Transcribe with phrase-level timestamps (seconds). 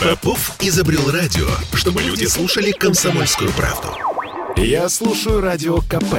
[0.00, 3.88] Попов изобрел радио, чтобы люди слушали комсомольскую правду.
[4.56, 6.16] Я слушаю радио КП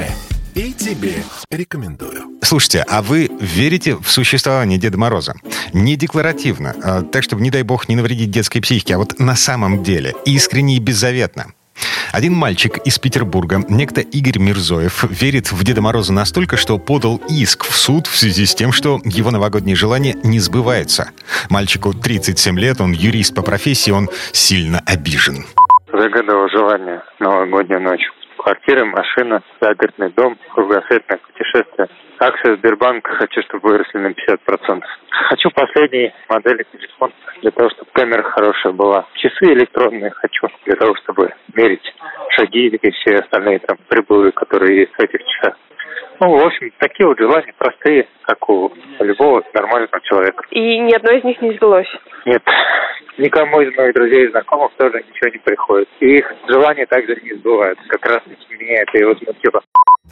[0.54, 2.38] и тебе рекомендую.
[2.42, 5.34] Слушайте, а вы верите в существование Деда Мороза?
[5.72, 9.36] Не декларативно, а так, чтобы, не дай бог, не навредить детской психике, а вот на
[9.36, 11.52] самом деле, искренне и беззаветно.
[12.12, 17.64] Один мальчик из Петербурга, некто Игорь Мирзоев, верит в Деда Мороза настолько, что подал иск
[17.64, 21.08] в суд в связи с тем, что его новогодние желания не сбываются.
[21.48, 25.46] Мальчику 37 лет, он юрист по профессии, он сильно обижен.
[25.92, 28.08] Загадывал желание новогоднюю ночь.
[28.38, 31.88] Квартира, машина, загородный дом, кругосветное путешествие.
[32.18, 34.82] Акции Сбербанка хочу, чтобы выросли на 50%.
[35.10, 39.06] Хочу последней модели телефона для того, чтобы камера хорошая была.
[39.16, 41.94] Часы электронные хочу для того, чтобы мерить
[42.30, 45.58] шаги и все остальные там прибылы, которые есть в этих часах.
[46.20, 50.44] Ну, в общем, такие вот желания простые, как у любого нормального человека.
[50.50, 51.88] И ни одно из них не сбылось?
[52.24, 52.42] Нет.
[53.18, 55.88] Никому из моих друзей и знакомых тоже ничего не приходит.
[56.00, 57.84] И их желания также не сбываются.
[57.88, 58.22] Как раз
[58.62, 59.60] меня это и возмутило.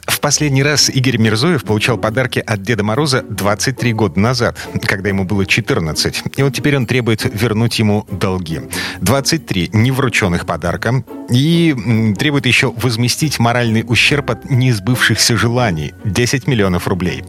[0.07, 5.25] В последний раз Игорь Мирзоев получал подарки от Деда Мороза 23 года назад, когда ему
[5.25, 6.23] было 14.
[6.37, 8.61] И вот теперь он требует вернуть ему долги.
[9.01, 11.75] 23 неврученных подарка и
[12.17, 17.23] требует еще возместить моральный ущерб от неизбывшихся желаний– 10 миллионов рублей.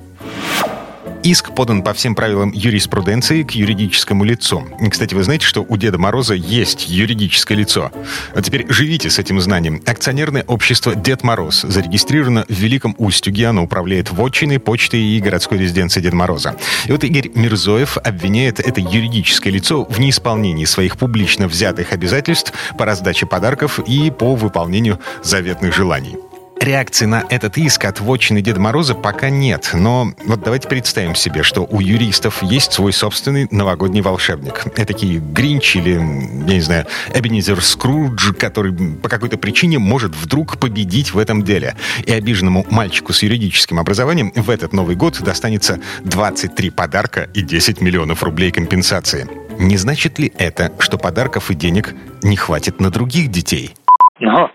[1.25, 4.67] Иск подан по всем правилам юриспруденции к юридическому лицу.
[4.91, 7.93] Кстати, вы знаете, что у Деда Мороза есть юридическое лицо?
[8.35, 9.81] А теперь живите с этим знанием.
[9.87, 13.47] Акционерное общество «Дед Мороз» зарегистрировано в Великом Устюге.
[13.47, 16.57] Оно управляет вотчиной, почтой и городской резиденцией Деда Мороза.
[16.87, 22.85] И вот Игорь Мирзоев обвиняет это юридическое лицо в неисполнении своих публично взятых обязательств по
[22.85, 26.17] раздаче подарков и по выполнению заветных желаний.
[26.63, 29.73] Реакции на этот иск от вотчины Деда Мороза пока нет.
[29.75, 34.65] Но вот давайте представим себе, что у юристов есть свой собственный новогодний волшебник.
[34.77, 41.13] Этакий Гринч или, я не знаю, Эбенизер Скрудж, который по какой-то причине может вдруг победить
[41.13, 41.75] в этом деле.
[42.07, 47.81] И обиженному мальчику с юридическим образованием в этот Новый год достанется 23 подарка и 10
[47.81, 49.27] миллионов рублей компенсации.
[49.59, 51.93] Не значит ли это, что подарков и денег
[52.23, 53.75] не хватит на других детей?
[54.21, 54.49] Но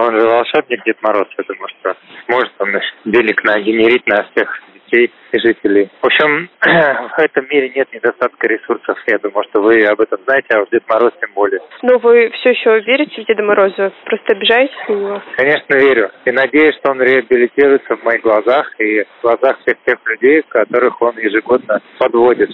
[0.00, 1.96] он же волшебник Дед Мороз, я думаю, что
[2.28, 2.68] может он
[3.04, 5.90] денег нагенерить на всех детей и жителей.
[6.02, 8.98] В общем, в этом мире нет недостатка ресурсов.
[9.06, 11.60] Я думаю, что вы об этом знаете, а в Дед Мороз тем более.
[11.82, 13.92] Но вы все еще верите в Деда Мороза?
[14.04, 15.22] Просто обижаетесь на него?
[15.36, 16.10] Конечно, верю.
[16.24, 21.00] И надеюсь, что он реабилитируется в моих глазах и в глазах всех тех людей, которых
[21.02, 22.50] он ежегодно подводит.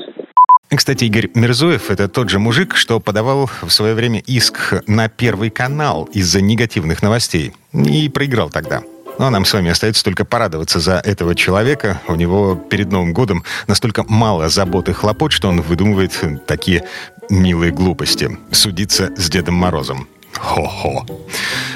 [0.74, 5.50] Кстати, Игорь Мирзоев— это тот же мужик, что подавал в свое время иск на Первый
[5.50, 7.52] канал из-за негативных новостей.
[7.72, 8.82] И проиграл тогда.
[9.18, 12.00] Ну а нам с вами остается только порадоваться за этого человека.
[12.06, 16.12] У него перед Новым годом настолько мало забот и хлопот, что он выдумывает
[16.46, 16.84] такие
[17.28, 18.38] милые глупости.
[18.52, 20.08] Судиться с Дедом Морозом.
[20.38, 21.04] Хо-хо.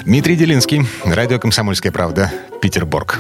[0.05, 3.19] Дмитрий Делинский, радио «Комсомольская правда», Петербург.